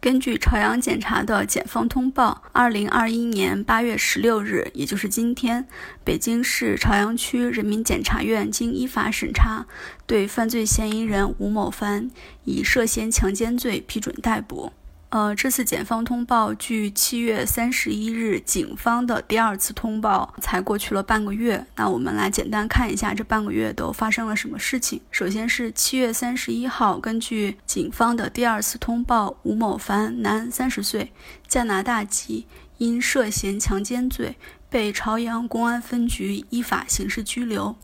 [0.00, 5.66] 根据朝阳检察的检方通报，二零二一年八月十六日，也就是今天，
[6.02, 9.66] 北京市朝阳区人民检察院经依法审查，
[10.06, 12.10] 对犯罪嫌疑人吴某凡
[12.44, 14.72] 以涉嫌强奸罪批准逮捕。
[15.10, 21.66] 呃，这次检方通报距七月三十一日警方的第二次通报才过去了半个月。
[21.74, 25.00] 那我们来简单看一下这半个月都发生了什么事情。
[25.10, 31.12] 首先是七月三十一号，根据警方的第二次通报，吴某凡，男，三十岁，
[31.48, 32.46] 加拿大籍，
[32.78, 34.36] 因涉嫌强奸罪
[34.68, 37.74] 被朝阳公安分局依法刑事拘留。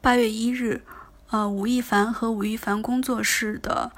[0.00, 0.80] 八月一日，
[1.28, 3.92] 呃，吴亦凡和吴亦凡工作室的。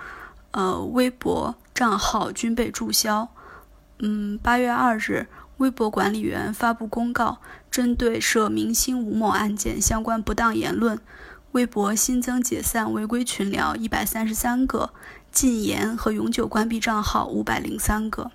[0.56, 3.28] 呃，微博账号均被注销。
[3.98, 5.27] 嗯，八月二日，
[5.59, 10.98] 微博管理员发布公告，针对涉明星吴某案件相关不当言论，
[11.52, 14.88] 微博新增解散违规群聊一百三十三个，
[15.30, 18.30] 禁言和永久关闭账号五百零三个。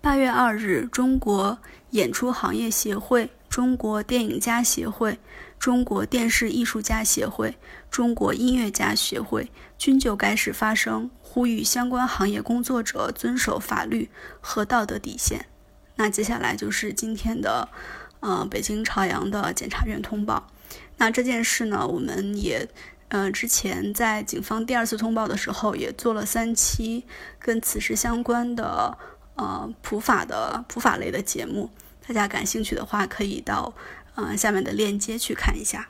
[0.00, 1.58] 八月二日，中国
[1.90, 3.30] 演出行业协会。
[3.56, 5.18] 中国电影家协会、
[5.58, 7.56] 中国电视艺术家协会、
[7.90, 14.10] 中国音乐家协会均就该事发声，呼吁相关行业工作者遵守法律
[14.42, 15.46] 和道德底线。
[15.94, 17.70] 那接下来就是今天的，
[18.20, 20.48] 呃，北京朝阳的检察院通报。
[20.98, 22.68] 那这件事呢，我们也，
[23.08, 27.06] 呃，之前在警方第二次通报的时候，也做了三期
[27.38, 28.98] 跟此事相关的，
[29.36, 31.70] 呃，普法的普法类的节目。
[32.06, 33.74] 大家感兴趣的话，可以到
[34.14, 35.88] 呃下面的链接去看一下。